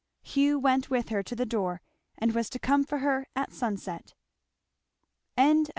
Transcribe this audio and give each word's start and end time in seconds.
Hugh 0.23 0.57
went 0.57 0.89
with 0.89 1.09
her 1.09 1.21
to 1.21 1.35
the 1.35 1.45
door 1.45 1.79
and 2.17 2.33
was 2.33 2.49
to 2.49 2.57
come 2.57 2.83
for 2.83 2.97
her 3.05 3.27
at 3.35 3.53
sunset. 3.53 4.15
Chapter 5.37 5.43
XX. 5.43 5.69